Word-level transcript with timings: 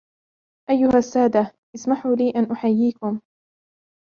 أيها 0.69 0.97
السادة، 0.97 1.53
اسمحوا 1.77 2.15
لي 2.15 2.29
أن 2.35 2.51
أحييكم. 2.51 3.19